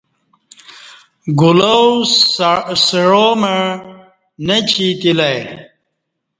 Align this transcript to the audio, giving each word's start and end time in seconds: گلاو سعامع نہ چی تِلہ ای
گلاو 1.39 1.85
سعامع 2.85 3.61
نہ 4.47 4.57
چی 4.69 4.87
تِلہ 5.01 5.27
ای 5.31 5.39